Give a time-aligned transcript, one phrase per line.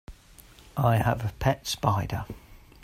[0.77, 2.25] I have a pet spider.